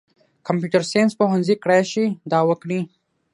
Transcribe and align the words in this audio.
کمپیوټر 0.47 0.81
ساینس 0.91 1.11
پوهنځۍ 1.19 1.55
کړای 1.63 1.83
شي 1.91 2.05
دا 2.31 2.39
وکړي. 2.49 2.81